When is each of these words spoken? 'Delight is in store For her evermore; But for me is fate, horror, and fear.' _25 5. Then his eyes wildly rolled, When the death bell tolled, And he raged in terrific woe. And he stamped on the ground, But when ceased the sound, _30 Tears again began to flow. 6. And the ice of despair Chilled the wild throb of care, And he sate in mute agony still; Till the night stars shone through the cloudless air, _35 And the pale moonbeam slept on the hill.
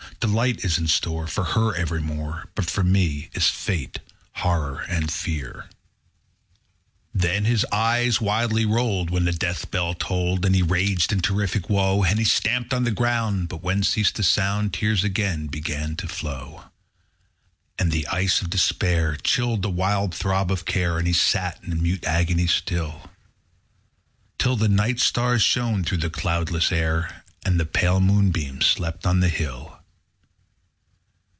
'Delight 0.19 0.63
is 0.63 0.77
in 0.77 0.87
store 0.87 1.25
For 1.25 1.43
her 1.43 1.73
evermore; 1.73 2.47
But 2.53 2.69
for 2.69 2.83
me 2.83 3.31
is 3.33 3.47
fate, 3.47 3.97
horror, 4.33 4.81
and 4.81 5.11
fear.' 5.11 5.61
_25 7.15 7.21
5. 7.21 7.21
Then 7.21 7.45
his 7.45 7.65
eyes 7.71 8.21
wildly 8.21 8.63
rolled, 8.63 9.09
When 9.09 9.25
the 9.25 9.31
death 9.33 9.71
bell 9.71 9.95
tolled, 9.95 10.45
And 10.45 10.53
he 10.53 10.61
raged 10.61 11.11
in 11.11 11.21
terrific 11.21 11.71
woe. 11.71 12.03
And 12.03 12.19
he 12.19 12.23
stamped 12.23 12.71
on 12.71 12.83
the 12.83 12.91
ground, 12.91 13.47
But 13.49 13.63
when 13.63 13.81
ceased 13.81 14.13
the 14.13 14.21
sound, 14.21 14.73
_30 14.73 14.73
Tears 14.73 15.03
again 15.03 15.47
began 15.47 15.95
to 15.95 16.07
flow. 16.07 16.59
6. 16.59 16.69
And 17.79 17.91
the 17.91 18.07
ice 18.09 18.43
of 18.43 18.51
despair 18.51 19.15
Chilled 19.15 19.63
the 19.63 19.71
wild 19.71 20.13
throb 20.13 20.51
of 20.51 20.65
care, 20.65 20.99
And 20.99 21.07
he 21.07 21.13
sate 21.13 21.55
in 21.63 21.81
mute 21.81 22.05
agony 22.05 22.45
still; 22.45 23.09
Till 24.37 24.55
the 24.55 24.69
night 24.69 24.99
stars 24.99 25.41
shone 25.41 25.83
through 25.83 25.97
the 25.97 26.11
cloudless 26.11 26.71
air, 26.71 27.23
_35 27.43 27.47
And 27.47 27.59
the 27.59 27.65
pale 27.65 27.99
moonbeam 27.99 28.61
slept 28.61 29.07
on 29.07 29.19
the 29.19 29.27
hill. 29.27 29.79